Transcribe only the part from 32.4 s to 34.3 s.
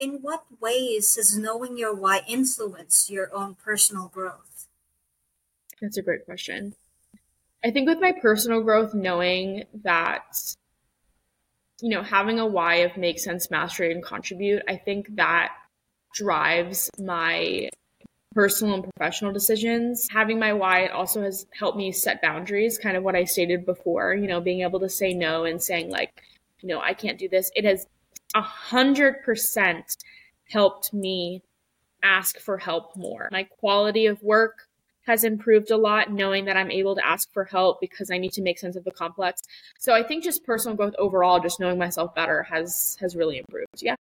help more. My quality of